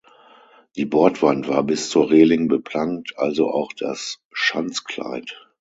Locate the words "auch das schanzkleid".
3.51-5.45